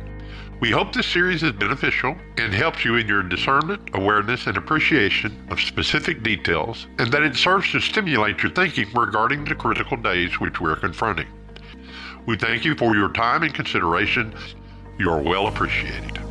We 0.62 0.72
hope 0.72 0.94
this 0.94 1.06
series 1.06 1.44
is 1.44 1.52
beneficial 1.52 2.16
and 2.38 2.54
helps 2.54 2.86
you 2.86 2.96
in 2.96 3.08
your 3.08 3.24
discernment, 3.24 3.90
awareness, 3.94 4.48
and 4.48 4.56
appreciation 4.56 5.46
of 5.52 5.60
specific 5.60 6.24
details, 6.24 6.88
and 6.98 7.12
that 7.12 7.24
it 7.24 7.36
serves 7.36 7.70
to 7.74 7.82
stimulate 7.82 8.42
your 8.42 8.54
thinking 8.54 8.88
regarding 8.94 9.44
the 9.44 9.56
critical 9.56 9.98
days 9.98 10.40
which 10.40 10.62
we're 10.62 10.78
confronting. 10.78 11.28
We 12.26 12.38
thank 12.38 12.64
you 12.64 12.74
for 12.76 12.96
your 12.96 13.12
time 13.12 13.44
and 13.44 13.54
consideration. 13.54 14.34
You 14.98 15.12
are 15.12 15.22
well 15.22 15.48
appreciated. 15.48 16.25